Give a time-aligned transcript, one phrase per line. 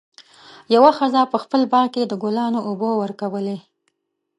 [0.75, 3.57] یوه ښځه په خپل باغ کې د ګلانو اوبه ورکولې.